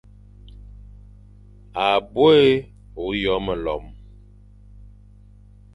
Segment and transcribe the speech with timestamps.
[1.85, 2.39] À bôe
[3.03, 3.83] ôyo melom,